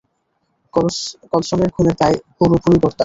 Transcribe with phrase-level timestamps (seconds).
[1.31, 2.99] কলসনের খুনের দায় ওর ওপরেই বর্তায়।